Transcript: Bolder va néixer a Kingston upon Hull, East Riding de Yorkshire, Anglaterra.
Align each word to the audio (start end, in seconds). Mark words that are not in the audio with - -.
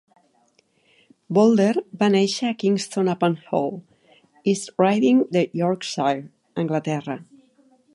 Bolder 1.37 1.75
va 1.99 2.09
néixer 2.15 2.49
a 2.53 2.57
Kingston 2.65 3.13
upon 3.15 3.37
Hull, 3.51 3.71
East 4.55 4.75
Riding 4.87 5.25
de 5.37 5.49
Yorkshire, 5.63 6.29
Anglaterra. 6.67 7.25